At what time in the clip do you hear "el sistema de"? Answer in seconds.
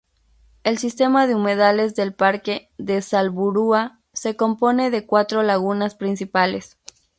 0.63-1.35